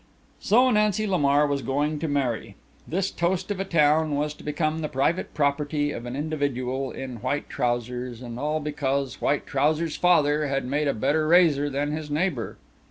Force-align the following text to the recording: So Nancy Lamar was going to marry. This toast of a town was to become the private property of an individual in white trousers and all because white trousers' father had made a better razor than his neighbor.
So 0.39 0.71
Nancy 0.71 1.05
Lamar 1.05 1.45
was 1.45 1.61
going 1.61 1.99
to 1.99 2.07
marry. 2.07 2.55
This 2.87 3.11
toast 3.11 3.51
of 3.51 3.59
a 3.59 3.63
town 3.63 4.15
was 4.15 4.33
to 4.33 4.43
become 4.43 4.79
the 4.79 4.89
private 4.89 5.35
property 5.35 5.91
of 5.91 6.07
an 6.07 6.15
individual 6.15 6.89
in 6.89 7.17
white 7.17 7.49
trousers 7.49 8.23
and 8.23 8.39
all 8.39 8.59
because 8.59 9.21
white 9.21 9.45
trousers' 9.45 9.97
father 9.97 10.47
had 10.47 10.65
made 10.65 10.87
a 10.87 10.95
better 10.95 11.27
razor 11.27 11.69
than 11.69 11.91
his 11.91 12.09
neighbor. 12.09 12.57